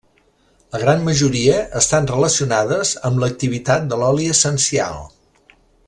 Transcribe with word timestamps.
La 0.75 0.79
gran 0.83 1.03
majoria 1.09 1.59
estan 1.81 2.09
relacionades 2.13 2.95
amb 3.11 3.21
l'activitat 3.25 3.87
de 3.93 4.01
l'oli 4.05 4.27
essencial. 4.39 4.99